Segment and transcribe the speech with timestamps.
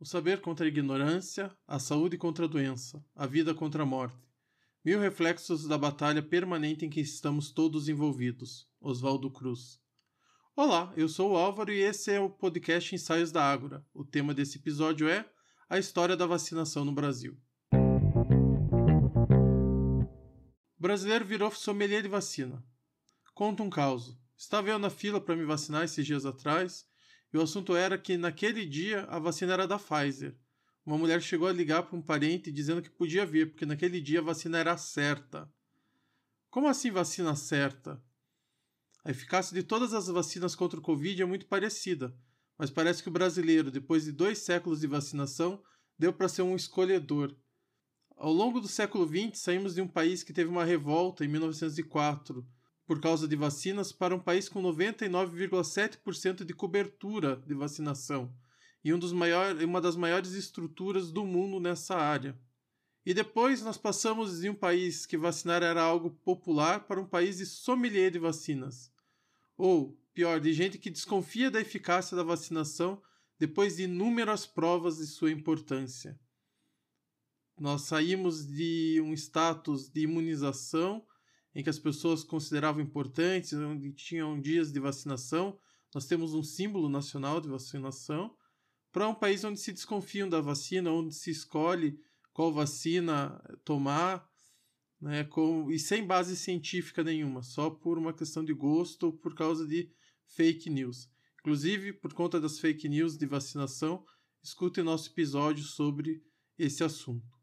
[0.00, 4.16] O saber contra a ignorância, a saúde contra a doença, a vida contra a morte.
[4.84, 8.68] Mil reflexos da batalha permanente em que estamos todos envolvidos.
[8.80, 9.80] Oswaldo Cruz.
[10.54, 13.84] Olá, eu sou o Álvaro e esse é o podcast Ensaios da Ágora.
[13.92, 15.28] O tema desse episódio é
[15.68, 17.36] a história da vacinação no Brasil.
[20.78, 22.64] O brasileiro virou sommelier de vacina.
[23.34, 24.16] Conta um caos.
[24.36, 26.87] Estava eu na fila para me vacinar esses dias atrás
[27.32, 30.36] e o assunto era que naquele dia a vacina era da Pfizer.
[30.84, 34.20] Uma mulher chegou a ligar para um parente dizendo que podia vir, porque naquele dia
[34.20, 35.50] a vacina era certa.
[36.50, 38.02] Como assim vacina certa?
[39.04, 42.16] A eficácia de todas as vacinas contra o Covid é muito parecida,
[42.56, 45.62] mas parece que o brasileiro, depois de dois séculos de vacinação,
[45.98, 47.36] deu para ser um escolhedor.
[48.16, 52.46] Ao longo do século XX, saímos de um país que teve uma revolta em 1904
[52.88, 58.34] por causa de vacinas para um país com 99,7% de cobertura de vacinação
[58.82, 62.34] e um maior, uma das maiores estruturas do mundo nessa área.
[63.04, 67.36] E depois nós passamos de um país que vacinar era algo popular para um país
[67.36, 68.90] de sommelier de vacinas.
[69.54, 73.02] Ou, pior, de gente que desconfia da eficácia da vacinação
[73.38, 76.18] depois de inúmeras provas de sua importância.
[77.60, 81.06] Nós saímos de um status de imunização
[81.58, 85.58] em que as pessoas consideravam importantes, onde tinham dias de vacinação.
[85.92, 88.32] Nós temos um símbolo nacional de vacinação
[88.92, 91.98] para um país onde se desconfiam da vacina, onde se escolhe
[92.32, 94.24] qual vacina tomar,
[95.00, 99.34] né, com, e sem base científica nenhuma, só por uma questão de gosto ou por
[99.34, 99.90] causa de
[100.28, 101.10] fake news.
[101.40, 104.04] Inclusive, por conta das fake news de vacinação,
[104.40, 106.22] escute nosso episódio sobre
[106.56, 107.36] esse assunto.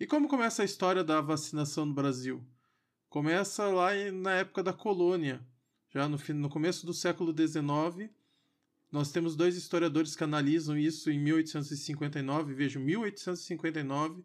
[0.00, 2.42] E como começa a história da vacinação no Brasil?
[3.08, 5.40] Começa lá na época da colônia,
[5.88, 8.10] já no, no começo do século XIX.
[8.92, 14.22] Nós temos dois historiadores que analisam isso em 1859, vejo 1859.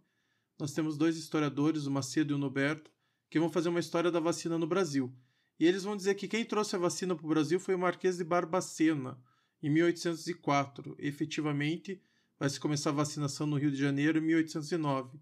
[0.59, 2.91] Nós temos dois historiadores, o Macedo e o Noberto,
[3.29, 5.13] que vão fazer uma história da vacina no Brasil.
[5.57, 8.17] E eles vão dizer que quem trouxe a vacina para o Brasil foi o Marquês
[8.17, 9.17] de Barbacena,
[9.61, 10.93] em 1804.
[10.99, 12.01] Efetivamente,
[12.37, 15.21] vai se começar a vacinação no Rio de Janeiro em 1809.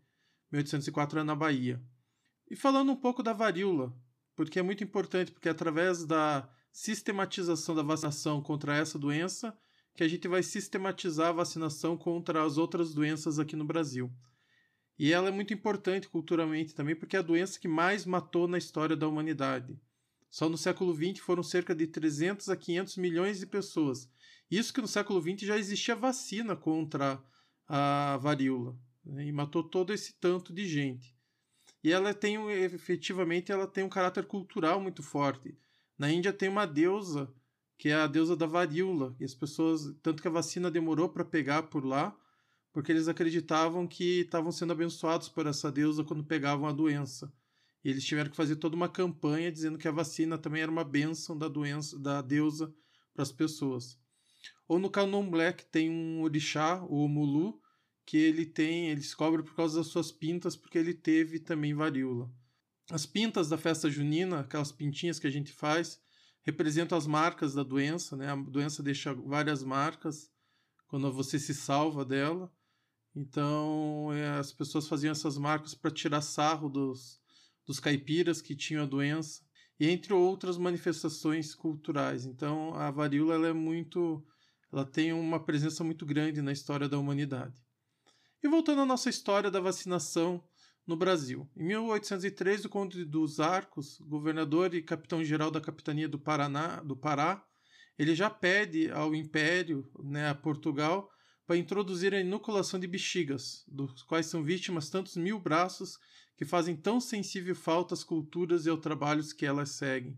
[0.51, 1.79] 1804 é na Bahia.
[2.51, 3.95] E falando um pouco da varíola,
[4.35, 9.57] porque é muito importante, porque é através da sistematização da vacinação contra essa doença
[9.95, 14.11] que a gente vai sistematizar a vacinação contra as outras doenças aqui no Brasil.
[14.99, 18.57] E ela é muito importante culturalmente também, porque é a doença que mais matou na
[18.57, 19.79] história da humanidade.
[20.29, 24.11] Só no século XX foram cerca de 300 a 500 milhões de pessoas.
[24.51, 27.23] Isso que no século XX já existia vacina contra
[27.65, 28.77] a varíola.
[29.05, 29.27] Né?
[29.27, 31.20] E matou todo esse tanto de gente.
[31.83, 35.57] E ela tem efetivamente ela tem um caráter cultural muito forte.
[35.97, 37.33] Na Índia tem uma deusa
[37.77, 41.25] que é a deusa da varíola, e as pessoas, tanto que a vacina demorou para
[41.25, 42.15] pegar por lá,
[42.71, 47.33] porque eles acreditavam que estavam sendo abençoados por essa deusa quando pegavam a doença.
[47.83, 50.83] E eles tiveram que fazer toda uma campanha dizendo que a vacina também era uma
[50.83, 52.71] bênção da doença da deusa
[53.13, 53.97] para as pessoas.
[54.67, 57.60] Ou no candomblé que tem um orixá, o Mulu,
[58.11, 62.29] que ele tem, ele descobre por causa das suas pintas, porque ele teve também varíola.
[62.89, 65.97] As pintas da festa junina, aquelas pintinhas que a gente faz,
[66.41, 68.29] representam as marcas da doença, né?
[68.29, 70.29] A doença deixa várias marcas
[70.87, 72.53] quando você se salva dela.
[73.15, 77.17] Então, é, as pessoas faziam essas marcas para tirar sarro dos,
[77.65, 79.41] dos caipiras que tinham a doença,
[79.79, 82.25] e entre outras manifestações culturais.
[82.25, 84.21] Então, a varíola ela é muito,
[84.69, 87.60] ela tem uma presença muito grande na história da humanidade.
[88.43, 90.43] E voltando à nossa história da vacinação
[90.87, 91.47] no Brasil.
[91.55, 97.45] Em 1803, o Conde dos Arcos, governador e capitão-geral da capitania do Paraná, do Pará,
[97.99, 101.07] ele já pede ao Império, né, a Portugal,
[101.45, 105.99] para introduzir a inoculação de bexigas, dos quais são vítimas tantos mil braços
[106.35, 110.17] que fazem tão sensível falta às culturas e aos trabalhos que elas seguem.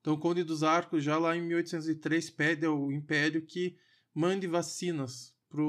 [0.00, 3.78] Então, o Conde dos Arcos, já lá em 1803, pede ao Império que
[4.14, 5.62] mande vacinas para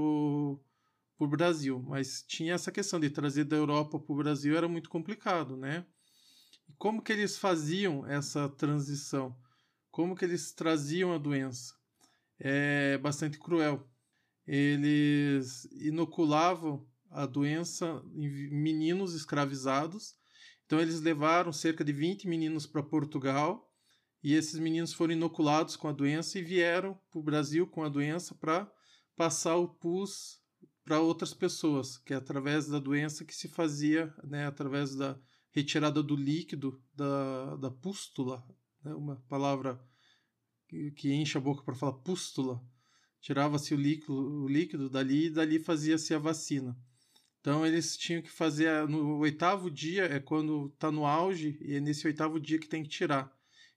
[1.17, 4.67] para o Brasil, mas tinha essa questão de trazer da Europa para o Brasil era
[4.67, 5.85] muito complicado, né?
[6.67, 9.35] E como que eles faziam essa transição?
[9.91, 11.73] Como que eles traziam a doença?
[12.39, 13.87] É bastante cruel.
[14.45, 20.15] Eles inoculavam a doença em meninos escravizados.
[20.65, 23.71] Então eles levaram cerca de 20 meninos para Portugal
[24.23, 27.89] e esses meninos foram inoculados com a doença e vieram para o Brasil com a
[27.89, 28.71] doença para
[29.15, 30.42] passar o pus
[30.83, 35.17] para outras pessoas, que é através da doença que se fazia, né, através da
[35.51, 38.43] retirada do líquido da, da pústula,
[38.83, 39.79] né, uma palavra
[40.67, 42.61] que, que enche a boca para falar pústula,
[43.21, 46.77] tirava-se o líquido, o líquido dali e dali fazia-se a vacina.
[47.39, 51.79] Então eles tinham que fazer no oitavo dia, é quando está no auge, e é
[51.79, 53.31] nesse oitavo dia que tem que tirar.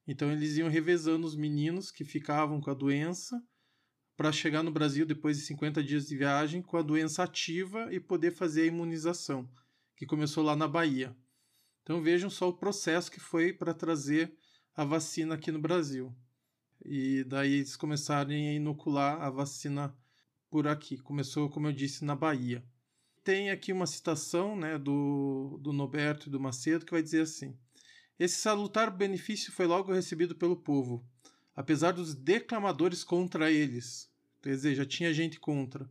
[0.06, 3.43] Então eles iam revezando os meninos que ficavam com a doença
[4.16, 8.00] para chegar no Brasil depois de 50 dias de viagem com a doença ativa e
[8.00, 9.48] poder fazer a imunização,
[9.94, 11.14] que começou lá na Bahia.
[11.82, 14.34] Então vejam só o processo que foi para trazer
[14.74, 16.14] a vacina aqui no Brasil.
[16.84, 19.96] E daí eles começarem a inocular a vacina
[20.50, 20.98] por aqui.
[20.98, 22.64] Começou, como eu disse, na Bahia.
[23.22, 27.56] Tem aqui uma citação né, do, do Noberto e do Macedo que vai dizer assim:
[28.18, 31.04] Esse salutar benefício foi logo recebido pelo povo,
[31.56, 34.12] apesar dos declamadores contra eles.
[34.43, 35.91] Quer dizer, já tinha gente contra.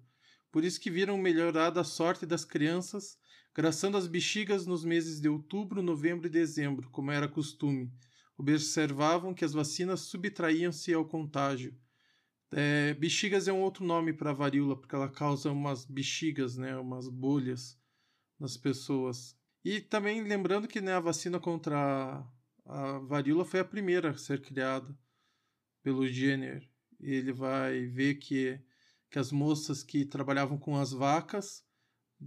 [0.52, 3.18] Por isso que viram melhorada a sorte das crianças,
[3.54, 7.92] graçando as bexigas nos meses de outubro, novembro e dezembro, como era costume,
[8.38, 11.76] observavam que as vacinas subtraíam-se ao contágio.
[12.52, 16.78] É, bexigas é um outro nome para a varíola, porque ela causa umas bexigas, né,
[16.78, 17.78] umas bolhas
[18.40, 19.36] nas pessoas.
[19.64, 22.24] E também lembrando que né, a vacina contra
[22.66, 24.96] a varíola foi a primeira a ser criada
[25.86, 26.68] pelo Jenner.
[27.00, 28.60] Ele vai ver que,
[29.12, 31.64] que as moças que trabalhavam com as vacas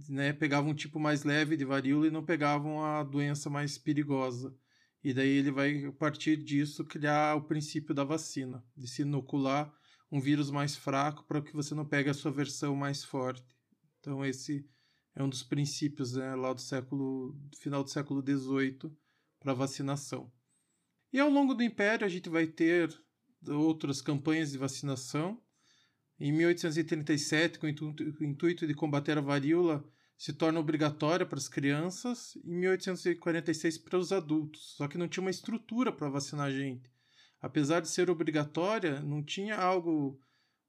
[0.07, 4.55] né, pegavam um tipo mais leve de varíola e não pegavam a doença mais perigosa.
[5.03, 9.73] E daí ele vai, a partir disso, criar o princípio da vacina, de se inocular
[10.09, 13.57] um vírus mais fraco para que você não pegue a sua versão mais forte.
[13.99, 14.65] Então esse
[15.13, 18.89] é um dos princípios né, lá do século final do século XVIII
[19.37, 20.31] para vacinação.
[21.11, 22.97] E ao longo do Império a gente vai ter
[23.47, 25.41] outras campanhas de vacinação.
[26.19, 29.83] Em 1837, com o intuito de combater a varíola,
[30.17, 34.75] se torna obrigatória para as crianças e em 1846 para os adultos.
[34.75, 36.91] Só que não tinha uma estrutura para vacinar a gente.
[37.41, 40.19] Apesar de ser obrigatória, não tinha algo,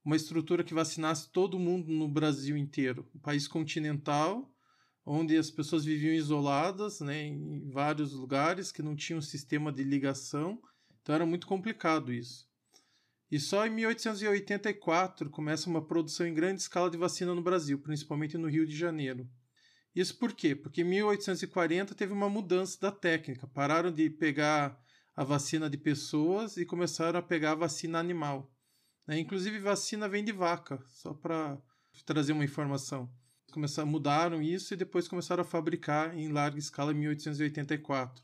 [0.05, 3.11] uma estrutura que vacinasse todo mundo no Brasil inteiro.
[3.13, 4.55] Um país continental,
[5.05, 9.83] onde as pessoas viviam isoladas, né, em vários lugares que não tinham um sistema de
[9.83, 10.63] ligação.
[11.03, 12.49] Então era muito complicado isso.
[13.31, 18.37] E só em 1884 começa uma produção em grande escala de vacina no Brasil, principalmente
[18.37, 19.29] no Rio de Janeiro.
[19.95, 20.55] Isso por quê?
[20.55, 23.47] Porque em 1840 teve uma mudança da técnica.
[23.47, 24.81] Pararam de pegar
[25.15, 28.53] a vacina de pessoas e começaram a pegar a vacina animal.
[29.07, 29.19] Né?
[29.19, 31.61] Inclusive, vacina vem de vaca, só para
[32.07, 33.13] trazer uma informação.
[33.53, 38.23] Começaram, mudaram isso e depois começaram a fabricar em larga escala em 1884.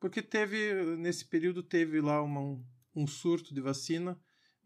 [0.00, 2.64] Porque teve, nesse período, teve lá uma, um,
[2.94, 4.18] um surto de vacina,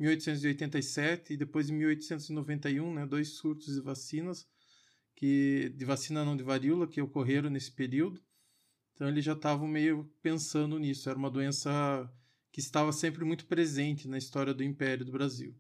[0.02, 4.46] 1887 e depois em 1891, né, dois surtos de vacinas
[5.14, 8.20] que de vacina não de varíola que ocorreram nesse período.
[8.94, 11.08] Então eles já estavam meio pensando nisso.
[11.08, 12.10] Era uma doença
[12.50, 15.56] que estava sempre muito presente na história do Império do Brasil.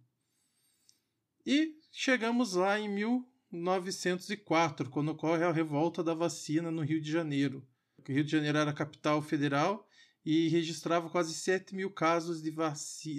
[1.46, 7.66] E chegamos lá em 1904, quando ocorre a revolta da vacina no Rio de Janeiro.
[7.98, 9.88] O Rio de Janeiro era a capital federal
[10.24, 12.52] e registrava quase 7 mil casos de,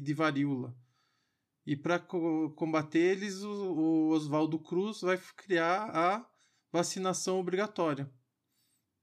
[0.01, 0.75] de varíola.
[1.65, 6.25] E para combater eles, o, o Oswaldo Cruz vai criar a
[6.71, 8.11] vacinação obrigatória.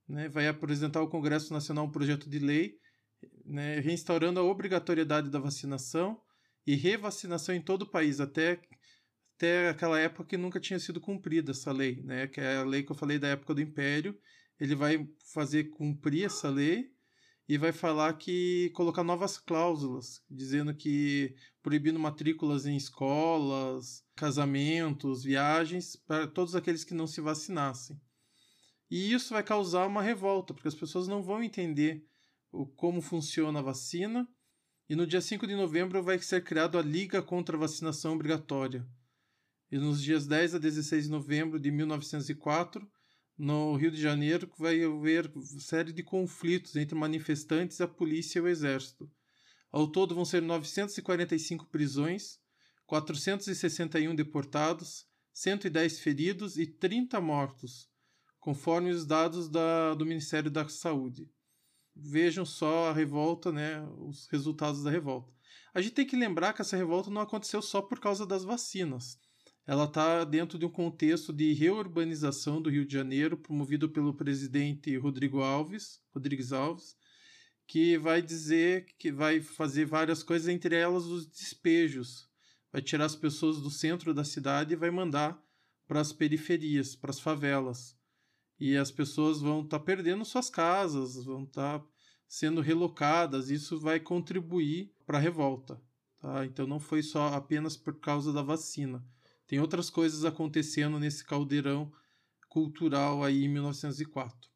[0.07, 0.29] Né?
[0.29, 2.79] Vai apresentar ao Congresso Nacional um projeto de lei
[3.45, 6.21] né, reinstaurando a obrigatoriedade da vacinação
[6.67, 8.61] e revacinação em todo o país, até,
[9.37, 12.83] até aquela época que nunca tinha sido cumprida essa lei, né, que é a lei
[12.83, 14.19] que eu falei da época do Império.
[14.59, 16.93] Ele vai fazer cumprir essa lei
[17.50, 25.97] e vai falar que colocar novas cláusulas, dizendo que proibindo matrículas em escolas, casamentos, viagens
[25.97, 28.00] para todos aqueles que não se vacinassem.
[28.88, 32.07] E isso vai causar uma revolta, porque as pessoas não vão entender
[32.52, 34.28] o, como funciona a vacina.
[34.88, 38.87] E no dia 5 de novembro vai ser criada a Liga contra a Vacinação Obrigatória.
[39.73, 42.88] E nos dias 10 a 16 de novembro de 1904
[43.40, 48.47] no Rio de Janeiro vai haver série de conflitos entre manifestantes, a polícia e o
[48.47, 49.11] exército.
[49.73, 52.38] Ao todo vão ser 945 prisões,
[52.87, 57.88] 461 deportados, 110 feridos e 30 mortos,
[58.38, 61.26] conforme os dados da, do Ministério da Saúde.
[61.97, 65.32] Vejam só a revolta, né, os resultados da revolta.
[65.73, 69.18] A gente tem que lembrar que essa revolta não aconteceu só por causa das vacinas
[69.67, 74.97] ela está dentro de um contexto de reurbanização do Rio de Janeiro, promovido pelo presidente
[74.97, 76.97] Rodrigo Alves, Rodrigues Alves,
[77.67, 82.29] que vai dizer que vai fazer várias coisas, entre elas os despejos.
[82.73, 85.40] Vai tirar as pessoas do centro da cidade e vai mandar
[85.87, 87.97] para as periferias, para as favelas.
[88.59, 91.87] E as pessoas vão estar tá perdendo suas casas, vão estar tá
[92.29, 93.50] sendo relocadas.
[93.50, 95.81] Isso vai contribuir para a revolta.
[96.21, 96.45] Tá?
[96.45, 99.05] Então não foi só apenas por causa da vacina.
[99.50, 101.92] Tem outras coisas acontecendo nesse caldeirão
[102.49, 104.49] cultural aí em 1904.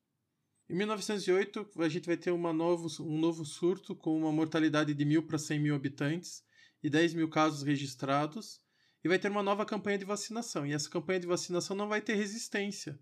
[0.71, 5.25] Em 1908, a gente vai ter novo, um novo surto com uma mortalidade de mil
[5.27, 6.45] para 100 mil habitantes
[6.81, 8.61] e 10 mil casos registrados,
[9.03, 10.65] e vai ter uma nova campanha de vacinação.
[10.65, 12.97] E essa campanha de vacinação não vai ter resistência.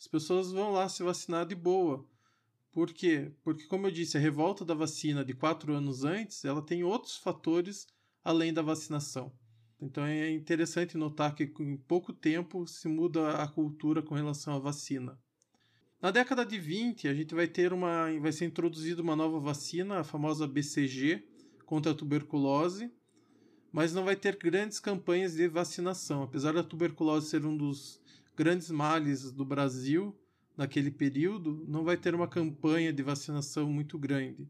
[0.00, 2.04] As pessoas vão lá se vacinar de boa.
[2.72, 3.32] Por quê?
[3.44, 7.16] Porque, como eu disse, a revolta da vacina de quatro anos antes, ela tem outros
[7.16, 7.86] fatores
[8.24, 9.32] além da vacinação.
[9.80, 14.58] Então é interessante notar que em pouco tempo se muda a cultura com relação à
[14.58, 15.18] vacina.
[16.00, 20.00] Na década de 20, a gente vai ter uma vai ser introduzida uma nova vacina,
[20.00, 21.26] a famosa BCG,
[21.64, 22.90] contra a tuberculose,
[23.72, 26.22] mas não vai ter grandes campanhas de vacinação.
[26.22, 28.00] Apesar da tuberculose ser um dos
[28.36, 30.16] grandes males do Brasil
[30.56, 34.48] naquele período, não vai ter uma campanha de vacinação muito grande.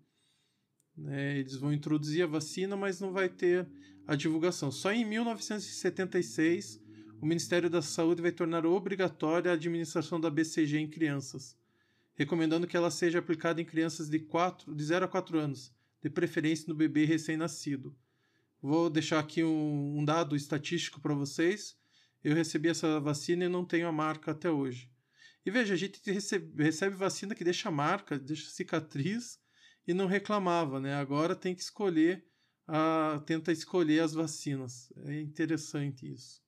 [0.96, 1.38] Né?
[1.38, 3.68] Eles vão introduzir a vacina, mas não vai ter
[4.06, 4.70] a divulgação.
[4.70, 6.80] Só em 1976
[7.20, 11.56] o Ministério da Saúde vai tornar obrigatória a administração da BCG em crianças,
[12.14, 16.10] recomendando que ela seja aplicada em crianças de, 4, de 0 a 4 anos, de
[16.10, 17.96] preferência no bebê recém-nascido.
[18.60, 21.76] Vou deixar aqui um, um dado estatístico para vocês.
[22.22, 24.90] Eu recebi essa vacina e não tenho a marca até hoje.
[25.44, 29.38] E veja, a gente recebe, recebe vacina que deixa marca, deixa cicatriz
[29.86, 30.94] e não reclamava, né?
[30.94, 32.26] Agora tem que escolher,
[32.66, 34.92] a, tenta escolher as vacinas.
[35.04, 36.40] É interessante isso.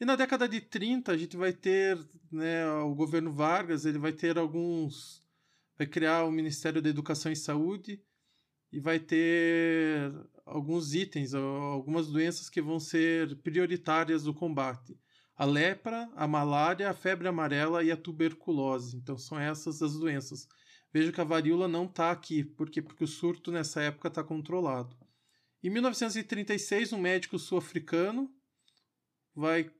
[0.00, 1.98] E na década de 30 a gente vai ter,
[2.30, 5.22] né, o governo Vargas, ele vai ter alguns
[5.76, 8.00] vai criar o Ministério da Educação e Saúde
[8.70, 10.12] e vai ter
[10.46, 14.96] alguns itens, algumas doenças que vão ser prioritárias do combate.
[15.36, 18.96] A lepra, a malária, a febre amarela e a tuberculose.
[18.96, 20.46] Então são essas as doenças.
[20.92, 22.82] Veja que a varíola não está aqui, por quê?
[22.82, 24.94] Porque o surto nessa época está controlado.
[25.62, 28.28] Em 1936, um médico sul-africano
[29.34, 29.70] vai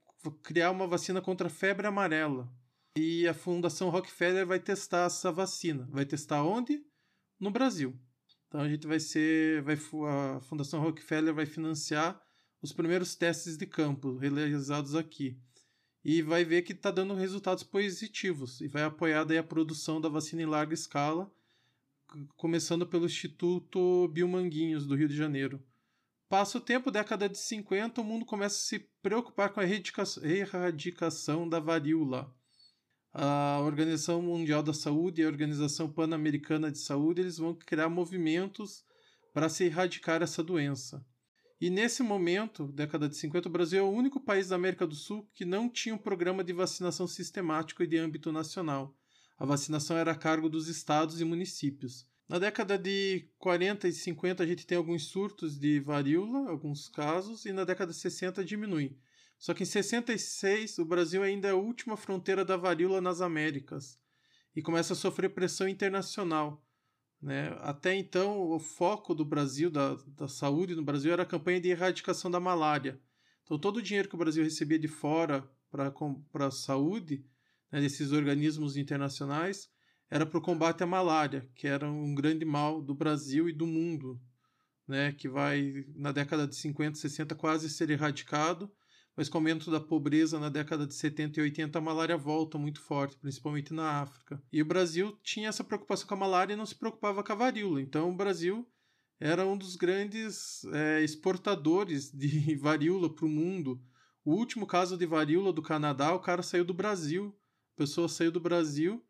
[0.42, 2.48] criar uma vacina contra a febre amarela.
[2.96, 5.88] E a Fundação Rockefeller vai testar essa vacina.
[5.90, 6.84] Vai testar onde?
[7.40, 7.98] No Brasil.
[8.46, 12.20] Então a gente vai ser, vai a Fundação Rockefeller vai financiar
[12.60, 15.40] os primeiros testes de campo realizados aqui
[16.04, 20.08] e vai ver que está dando resultados positivos e vai apoiar daí a produção da
[20.08, 21.32] vacina em larga escala,
[22.36, 25.62] começando pelo Instituto Biomanguinhos do Rio de Janeiro.
[26.32, 31.46] Passa o tempo, década de 50, o mundo começa a se preocupar com a erradicação
[31.46, 32.34] da varíola.
[33.12, 38.82] A Organização Mundial da Saúde e a Organização Pan-Americana de Saúde eles vão criar movimentos
[39.34, 41.04] para se erradicar essa doença.
[41.60, 44.94] E nesse momento, década de 50, o Brasil é o único país da América do
[44.94, 48.96] Sul que não tinha um programa de vacinação sistemático e de âmbito nacional.
[49.38, 52.10] A vacinação era a cargo dos estados e municípios.
[52.28, 57.44] Na década de 40 e 50 a gente tem alguns surtos de varíola, alguns casos,
[57.44, 58.96] e na década de 60 diminui.
[59.38, 63.98] Só que em 66 o Brasil ainda é a última fronteira da varíola nas Américas
[64.54, 66.64] e começa a sofrer pressão internacional.
[67.20, 67.56] Né?
[67.60, 71.68] Até então, o foco do Brasil, da, da saúde no Brasil, era a campanha de
[71.70, 73.00] erradicação da malária.
[73.44, 77.24] Então, todo o dinheiro que o Brasil recebia de fora para a saúde,
[77.70, 79.70] né, desses organismos internacionais,
[80.12, 83.66] era para o combate à malária, que era um grande mal do Brasil e do
[83.66, 84.20] mundo,
[84.86, 88.70] né, que vai, na década de 50, 60, quase ser erradicado,
[89.16, 92.58] mas com o aumento da pobreza na década de 70 e 80, a malária volta
[92.58, 94.42] muito forte, principalmente na África.
[94.52, 97.36] E o Brasil tinha essa preocupação com a malária e não se preocupava com a
[97.36, 97.80] varíola.
[97.80, 98.68] Então, o Brasil
[99.18, 103.82] era um dos grandes é, exportadores de varíola para o mundo.
[104.22, 107.34] O último caso de varíola do Canadá, o cara saiu do Brasil.
[107.76, 109.02] A pessoa saiu do Brasil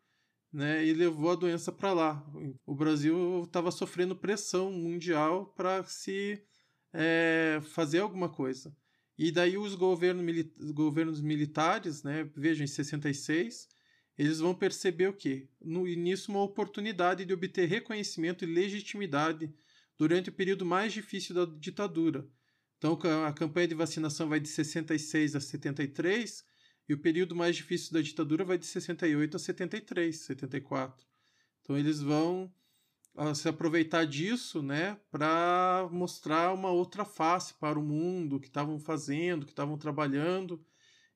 [0.53, 2.23] né, e levou a doença para lá.
[2.65, 6.41] O Brasil estava sofrendo pressão mundial para se
[6.93, 8.75] é, fazer alguma coisa.
[9.17, 13.67] E daí os governos, mili governos militares, né, vejam, em 66,
[14.17, 15.47] eles vão perceber o quê?
[15.59, 19.51] No início, uma oportunidade de obter reconhecimento e legitimidade
[19.97, 22.27] durante o período mais difícil da ditadura.
[22.77, 26.43] Então, a campanha de vacinação vai de 66 a 73,
[26.87, 31.05] e o período mais difícil da ditadura vai de 68 a 73, 74.
[31.61, 32.53] Então eles vão
[33.15, 38.79] uh, se aproveitar disso, né, para mostrar uma outra face para o mundo que estavam
[38.79, 40.63] fazendo, que estavam trabalhando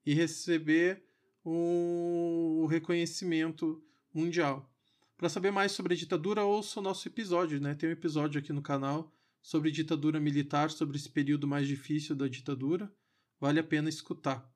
[0.06, 1.04] e receber
[1.44, 3.84] o, o reconhecimento
[4.14, 4.74] mundial.
[5.18, 7.74] Para saber mais sobre a ditadura, ouça o nosso episódio, né?
[7.74, 12.28] Tem um episódio aqui no canal sobre ditadura militar, sobre esse período mais difícil da
[12.28, 12.92] ditadura.
[13.40, 14.48] Vale a pena escutar.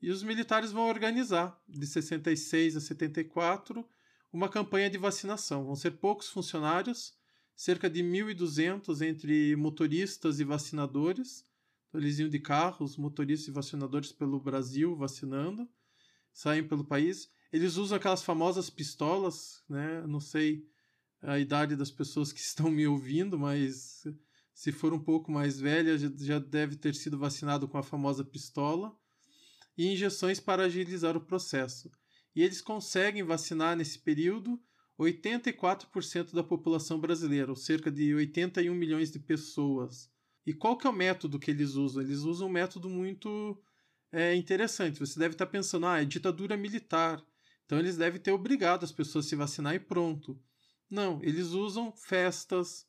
[0.00, 3.84] E os militares vão organizar, de 66 a 74,
[4.32, 5.64] uma campanha de vacinação.
[5.64, 7.14] Vão ser poucos funcionários,
[7.56, 11.44] cerca de 1.200 entre motoristas e vacinadores.
[11.88, 15.68] Então, eles iam de carros, motoristas e vacinadores pelo Brasil vacinando,
[16.32, 17.28] saem pelo país.
[17.52, 20.06] Eles usam aquelas famosas pistolas, né?
[20.06, 20.64] Não sei
[21.20, 24.04] a idade das pessoas que estão me ouvindo, mas
[24.54, 28.96] se for um pouco mais velha, já deve ter sido vacinado com a famosa pistola.
[29.78, 31.90] E injeções para agilizar o processo.
[32.34, 34.60] E eles conseguem vacinar nesse período
[34.98, 40.10] 84% da população brasileira, ou cerca de 81 milhões de pessoas.
[40.44, 42.02] E qual que é o método que eles usam?
[42.02, 43.62] Eles usam um método muito
[44.10, 44.98] é, interessante.
[44.98, 47.24] Você deve estar pensando, ah, é ditadura militar.
[47.64, 50.40] Então eles devem ter obrigado as pessoas a se vacinar e pronto.
[50.90, 52.86] Não, eles usam festas,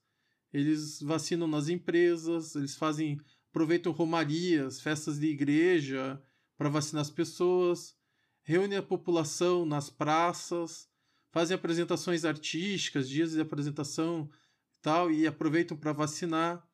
[0.53, 3.19] eles vacinam nas empresas, eles fazem,
[3.49, 6.19] aproveitam romarias, festas de igreja
[6.59, 7.95] para vacinar as pessoas,
[8.43, 10.89] reúnem a população nas praças,
[11.31, 14.29] fazem apresentações artísticas, dias de apresentação
[14.77, 16.67] e tal, e aproveitam para vacinar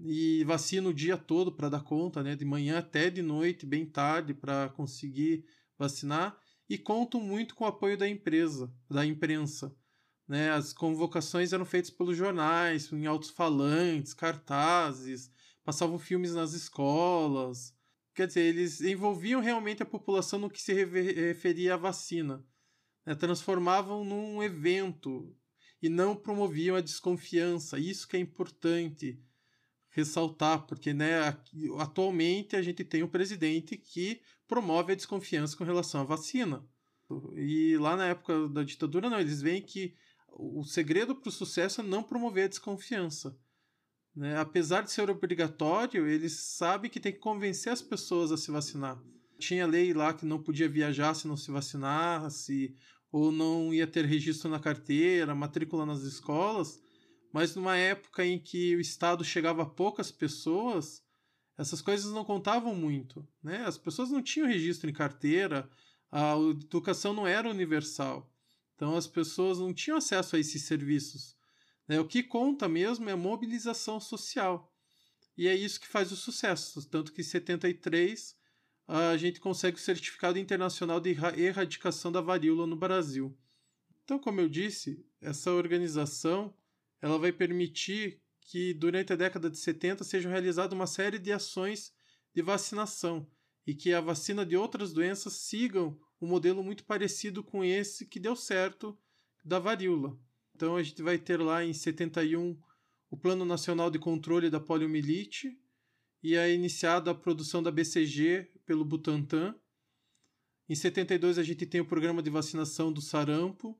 [0.00, 3.84] e vacina o dia todo para dar conta, né, de manhã até de noite, bem
[3.84, 5.44] tarde para conseguir
[5.78, 9.76] vacinar e contam muito com o apoio da empresa, da imprensa.
[10.26, 10.50] Né?
[10.50, 15.30] As convocações eram feitas pelos jornais, em altos falantes, cartazes,
[15.62, 17.74] passavam filmes nas escolas.
[18.14, 22.44] Quer dizer, eles envolviam realmente a população no que se referia à vacina
[23.04, 25.34] né, transformavam num evento
[25.80, 27.78] e não promoviam a desconfiança.
[27.78, 29.20] Isso que é importante
[29.90, 31.36] ressaltar, porque né,
[31.78, 36.64] atualmente a gente tem um presidente que promove a desconfiança com relação à vacina.
[37.34, 39.94] E lá na época da ditadura, não, eles veem que
[40.28, 43.36] o segredo para o sucesso é não promover a desconfiança.
[44.14, 44.36] Né?
[44.38, 49.02] Apesar de ser obrigatório, eles sabem que tem que convencer as pessoas a se vacinar
[49.42, 52.74] tinha lei lá que não podia viajar se não se vacinasse,
[53.10, 56.80] ou não ia ter registro na carteira, matrícula nas escolas,
[57.32, 61.02] mas numa época em que o Estado chegava a poucas pessoas,
[61.58, 63.26] essas coisas não contavam muito.
[63.42, 63.64] Né?
[63.66, 65.68] As pessoas não tinham registro em carteira,
[66.10, 68.30] a educação não era universal.
[68.76, 71.36] Então as pessoas não tinham acesso a esses serviços.
[71.88, 72.00] Né?
[72.00, 74.72] O que conta mesmo é a mobilização social.
[75.36, 76.88] E é isso que faz o sucesso.
[76.88, 78.36] Tanto que em 73
[78.86, 83.36] a gente consegue o certificado internacional de erradicação da varíola no Brasil.
[84.04, 86.54] Então, como eu disse, essa organização
[87.00, 91.92] ela vai permitir que durante a década de 70 sejam realizadas uma série de ações
[92.34, 93.26] de vacinação
[93.66, 98.20] e que a vacina de outras doenças sigam um modelo muito parecido com esse que
[98.20, 98.98] deu certo
[99.44, 100.18] da varíola.
[100.54, 102.58] Então a gente vai ter lá em 71
[103.10, 105.58] o Plano Nacional de Controle da Poliomielite,
[106.22, 109.54] e é iniciada a produção da BCG pelo Butantan.
[110.68, 113.78] Em 72 a gente tem o programa de vacinação do sarampo.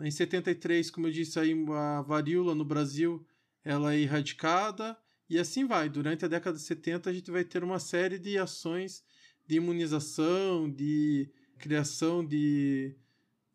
[0.00, 3.24] Em 73, como eu disse, aí, a varíola no Brasil
[3.62, 5.88] ela é erradicada e assim vai.
[5.88, 9.04] Durante a década de 70 a gente vai ter uma série de ações
[9.46, 12.96] de imunização, de criação de,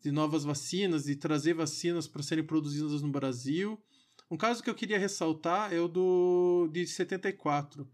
[0.00, 3.80] de novas vacinas, de trazer vacinas para serem produzidas no Brasil.
[4.30, 7.88] Um caso que eu queria ressaltar é o do de 74,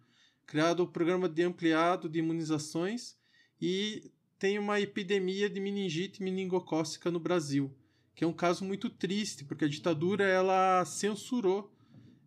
[0.47, 3.17] criado o programa de ampliado de imunizações
[3.61, 7.75] e tem uma epidemia de meningite meningocócica no Brasil,
[8.15, 11.73] que é um caso muito triste, porque a ditadura ela censurou,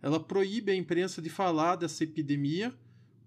[0.02, 2.74] ela proíbe a imprensa de falar dessa epidemia,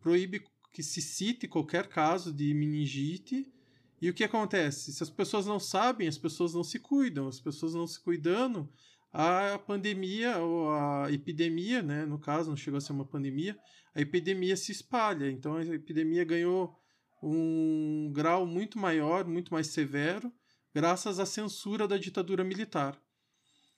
[0.01, 3.53] proíbe que se cite qualquer caso de meningite.
[4.01, 4.93] E o que acontece?
[4.93, 8.67] Se as pessoas não sabem, as pessoas não se cuidam, as pessoas não se cuidando,
[9.13, 13.59] a pandemia ou a epidemia, né, no caso, não chegou a ser uma pandemia,
[13.95, 15.31] a epidemia se espalha.
[15.31, 16.75] Então a epidemia ganhou
[17.23, 20.33] um grau muito maior, muito mais severo,
[20.73, 22.99] graças à censura da ditadura militar.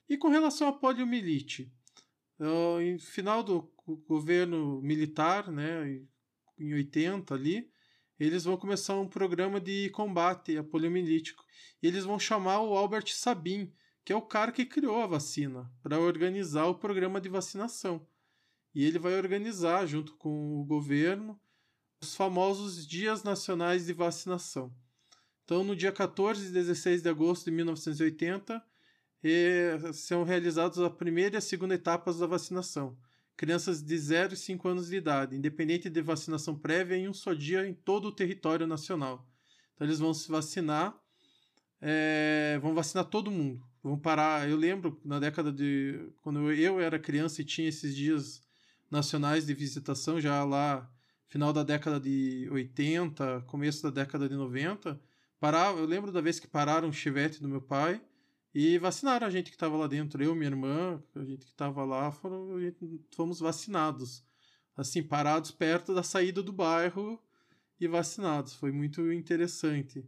[0.09, 1.73] E com relação à poliomielite,
[2.81, 3.73] em final do
[4.07, 6.01] governo militar, né,
[6.59, 7.72] em 80 ali,
[8.27, 11.35] eles vão começar um programa de combate a poliomielite.
[11.83, 13.73] E eles vão chamar o Albert Sabin,
[14.05, 18.07] que é o cara que criou a vacina, para organizar o programa de vacinação.
[18.75, 21.39] E ele vai organizar, junto com o governo,
[22.01, 24.75] os famosos Dias Nacionais de Vacinação.
[25.45, 28.65] Então, no dia 14 e 16 de agosto de 1980,
[29.23, 32.97] eh, são realizados a primeira e a segunda etapas da vacinação.
[33.37, 37.33] Crianças de 0 e 5 anos de idade, independente de vacinação prévia, em um só
[37.33, 39.29] dia em todo o território nacional.
[39.75, 40.97] Então, eles vão se vacinar,
[41.81, 44.49] é, vão vacinar todo mundo vão parar.
[44.49, 46.12] Eu lembro na década de.
[46.23, 48.42] Quando eu era criança e tinha esses dias
[48.90, 50.90] nacionais de visitação, já lá,
[51.29, 55.01] final da década de 80, começo da década de 90.
[55.40, 58.01] Parava, eu lembro da vez que pararam o chivete do meu pai
[58.55, 61.85] E vacinaram a gente que estava lá dentro, eu, minha irmã, a gente que estava
[61.85, 62.49] lá, foram,
[63.15, 64.25] fomos vacinados.
[64.77, 67.23] Assim, parados perto da saída do bairro
[67.81, 68.55] e vacinados.
[68.55, 70.05] Foi muito interessante.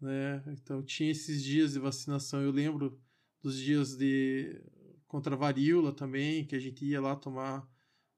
[0.00, 0.42] Né?
[0.48, 2.42] Então tinha esses dias de vacinação.
[2.42, 2.98] Eu lembro
[3.42, 4.60] dos dias de
[5.06, 7.66] contra a varíola também, que a gente ia lá tomar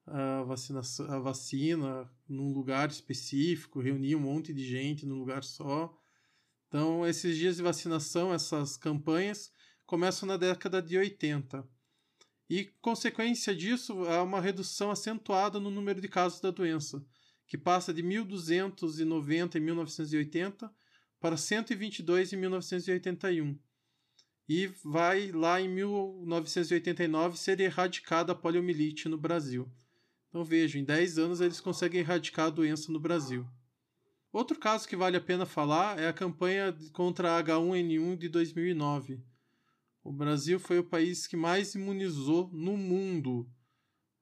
[0.05, 5.95] a, vacinação, a vacina num lugar específico, reunia um monte de gente num lugar só.
[6.69, 9.51] Então, esses dias de vacinação, essas campanhas,
[9.87, 11.67] começam na década de 80.
[12.47, 17.03] E, consequência disso, há uma redução acentuada no número de casos da doença,
[17.47, 20.71] que passa de 1.290 em 1980
[21.19, 23.59] para 122 em 1981.
[24.47, 29.67] E vai lá em 1989 ser erradicada a poliomielite no Brasil.
[30.29, 33.47] Então vejam, em 10 anos eles conseguem erradicar a doença no Brasil.
[34.31, 39.19] Outro caso que vale a pena falar é a campanha contra a H1N1 de 2009.
[40.03, 43.49] O Brasil foi o país que mais imunizou no mundo,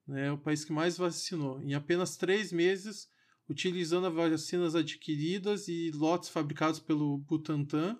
[0.07, 0.31] né?
[0.31, 1.61] o país que mais vacinou.
[1.61, 3.09] Em apenas três meses,
[3.49, 7.99] utilizando as vacinas adquiridas e lotes fabricados pelo Butantan,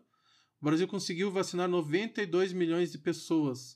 [0.62, 3.76] o Brasil conseguiu vacinar 92 milhões de pessoas.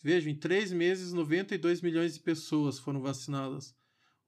[0.00, 3.76] Vejam, em três meses, 92 milhões de pessoas foram vacinadas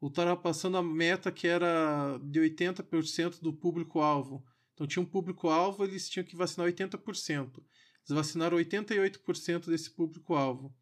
[0.01, 4.45] ultrapassando a meta que era de 80% do público-alvo.
[4.75, 7.59] Então tinha um público-alvo, eles tinham que vacinar 80%.
[7.59, 10.75] Eles vacinaram 88% desse público-alvo.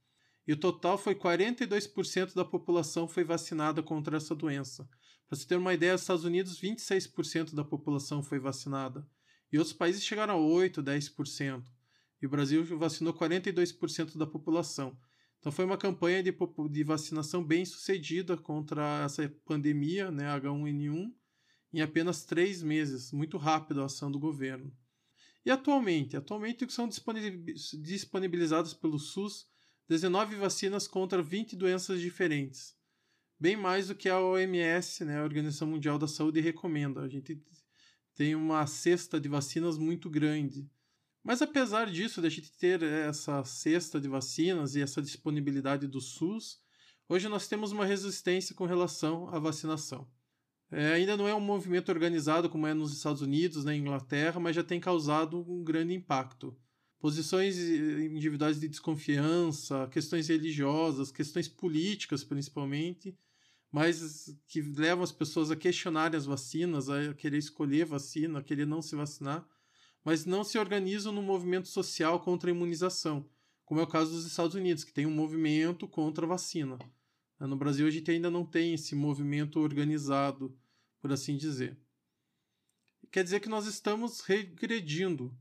[0.46, 4.88] E o total foi 42% da população foi vacinada contra essa doença.
[5.28, 9.06] Para você ter uma ideia, nos Estados Unidos, 26% da população foi vacinada.
[9.52, 11.64] E outros países chegaram a 8%, 10%.
[12.22, 14.96] E o Brasil vacinou 42% da população.
[15.38, 16.34] Então foi uma campanha de,
[16.70, 21.12] de vacinação bem sucedida contra essa pandemia, né, H1N1,
[21.72, 24.72] em apenas três meses, muito rápido a ação do governo.
[25.44, 26.16] E atualmente?
[26.16, 29.46] Atualmente são disponibilizadas pelo SUS
[29.88, 32.76] 19 vacinas contra 20 doenças diferentes.
[33.40, 37.00] Bem mais do que a OMS, né, a Organização Mundial da Saúde, recomenda.
[37.00, 37.40] A gente
[38.14, 40.68] tem uma cesta de vacinas muito grande.
[41.28, 46.00] Mas apesar disso, de a gente ter essa cesta de vacinas e essa disponibilidade do
[46.00, 46.58] SUS,
[47.06, 50.08] hoje nós temos uma resistência com relação à vacinação.
[50.70, 54.56] É, ainda não é um movimento organizado como é nos Estados Unidos, na Inglaterra, mas
[54.56, 56.56] já tem causado um grande impacto.
[56.98, 63.14] Posições individuais de desconfiança, questões religiosas, questões políticas principalmente,
[63.70, 68.66] mas que levam as pessoas a questionarem as vacinas, a querer escolher vacina, a querer
[68.66, 69.46] não se vacinar,
[70.08, 73.28] mas não se organizam no movimento social contra a imunização,
[73.66, 76.78] como é o caso dos Estados Unidos, que tem um movimento contra a vacina.
[77.38, 80.58] No Brasil, a gente ainda não tem esse movimento organizado,
[80.98, 81.78] por assim dizer.
[83.12, 85.36] Quer dizer que nós estamos regredindo,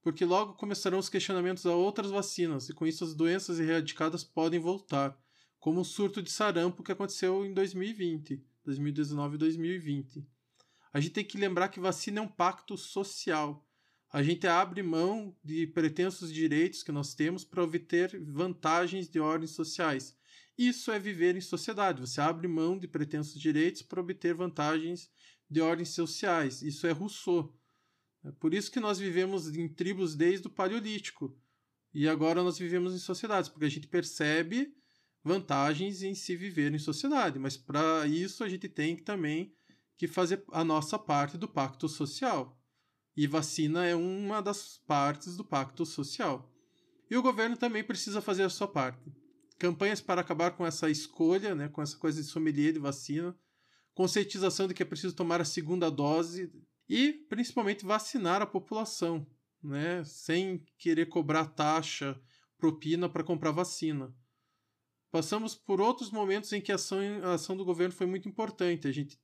[0.00, 4.60] porque logo começarão os questionamentos a outras vacinas, e com isso as doenças erradicadas podem
[4.60, 5.20] voltar,
[5.58, 10.24] como o surto de sarampo que aconteceu em 2020, 2019 e 2020.
[10.92, 13.68] A gente tem que lembrar que vacina é um pacto social
[14.14, 19.50] a gente abre mão de pretensos direitos que nós temos para obter vantagens de ordens
[19.50, 20.16] sociais.
[20.56, 22.00] Isso é viver em sociedade.
[22.00, 25.10] Você abre mão de pretensos direitos para obter vantagens
[25.50, 26.62] de ordens sociais.
[26.62, 27.58] Isso é Rousseau.
[28.24, 31.36] É por isso que nós vivemos em tribos desde o Paleolítico.
[31.92, 34.76] E agora nós vivemos em sociedades, porque a gente percebe
[35.24, 37.36] vantagens em se viver em sociedade.
[37.40, 39.52] Mas para isso a gente tem também
[39.96, 42.56] que fazer a nossa parte do pacto social.
[43.16, 46.50] E vacina é uma das partes do pacto social.
[47.10, 49.12] E o governo também precisa fazer a sua parte.
[49.58, 53.36] Campanhas para acabar com essa escolha, né, com essa coisa de sommelier de vacina,
[53.94, 56.52] conscientização de que é preciso tomar a segunda dose
[56.88, 59.26] e, principalmente, vacinar a população,
[59.62, 62.20] né, sem querer cobrar taxa,
[62.58, 64.12] propina para comprar vacina.
[65.10, 68.88] Passamos por outros momentos em que a ação, a ação do governo foi muito importante.
[68.88, 69.16] A gente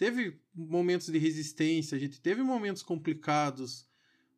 [0.00, 3.86] teve momentos de resistência, a gente teve momentos complicados,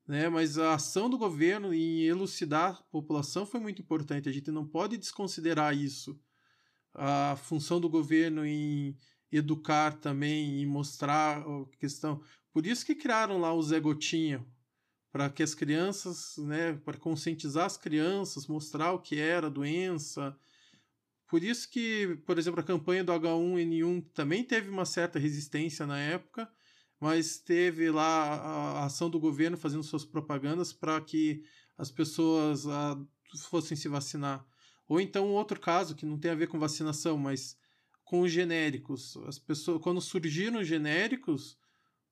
[0.04, 0.28] né?
[0.28, 4.28] Mas a ação do governo em elucidar a população foi muito importante.
[4.28, 6.20] A gente não pode desconsiderar isso.
[6.92, 8.96] A função do governo em
[9.30, 12.20] educar também e mostrar a questão.
[12.52, 14.44] Por isso que criaram lá o Zé Gotinha,
[15.12, 20.36] para que as crianças, né, para conscientizar as crianças, mostrar o que era a doença,
[21.32, 25.98] por isso que, por exemplo, a campanha do H1N1 também teve uma certa resistência na
[25.98, 26.46] época,
[27.00, 31.42] mas teve lá a ação do governo fazendo suas propagandas para que
[31.78, 33.06] as pessoas a, ah,
[33.48, 34.46] fossem se vacinar.
[34.86, 37.56] Ou então outro caso que não tem a ver com vacinação, mas
[38.04, 39.16] com os genéricos.
[39.26, 41.56] As pessoas, quando surgiram os genéricos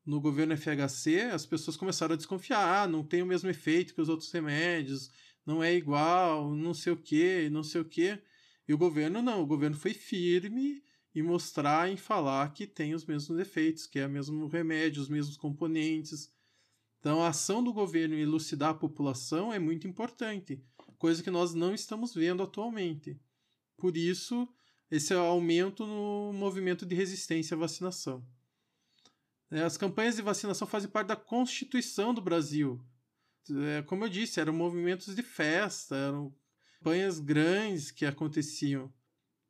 [0.02, 4.00] no governo FHC, as pessoas começaram a desconfiar, ah, não tem o mesmo efeito que
[4.00, 5.10] os outros remédios,
[5.44, 8.18] não é igual, não sei o que, não sei o que.
[8.70, 10.80] E o governo não, o governo foi firme
[11.12, 15.08] e mostrar em falar que tem os mesmos efeitos, que é o mesmo remédio, os
[15.08, 16.32] mesmos componentes.
[17.00, 20.62] Então a ação do governo em elucidar a população é muito importante,
[20.98, 23.20] coisa que nós não estamos vendo atualmente.
[23.76, 24.48] Por isso,
[24.88, 28.24] esse aumento no movimento de resistência à vacinação.
[29.50, 32.80] É, as campanhas de vacinação fazem parte da Constituição do Brasil.
[33.50, 36.32] É, como eu disse, eram movimentos de festa, eram
[36.80, 38.92] campanhas grandes que aconteciam.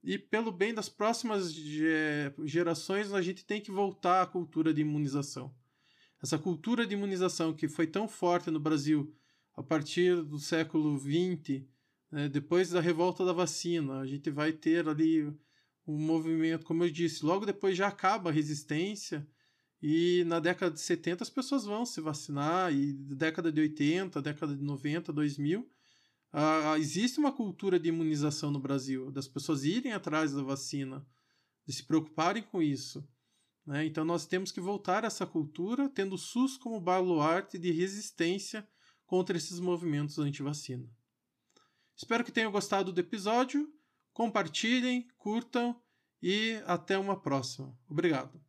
[0.03, 1.53] E pelo bem das próximas
[2.45, 5.55] gerações, a gente tem que voltar à cultura de imunização.
[6.23, 9.15] Essa cultura de imunização que foi tão forte no Brasil
[9.55, 11.63] a partir do século XX,
[12.11, 15.23] né, depois da revolta da vacina, a gente vai ter ali
[15.87, 19.27] um movimento, como eu disse, logo depois já acaba a resistência
[19.83, 24.55] e na década de 70 as pessoas vão se vacinar, e década de 80, década
[24.55, 25.67] de 90, 2000,
[26.33, 31.07] uh, existe uma cultura de imunização no Brasil, das pessoas irem atrás da vacina,
[31.67, 33.07] de se preocuparem com isso.
[33.67, 33.85] Né?
[33.87, 38.67] Então nós temos que voltar a essa cultura, tendo o SUS como baluarte de resistência
[39.07, 40.89] contra esses movimentos anti-vacina.
[41.97, 43.71] Espero que tenham gostado do episódio.
[44.13, 45.81] Compartilhem, curtam
[46.23, 47.77] e até uma próxima.
[47.89, 48.41] Obrigado.